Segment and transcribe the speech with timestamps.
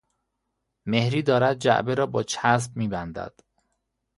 [0.85, 3.33] مهری دارد جعبه را با چسب میبندد.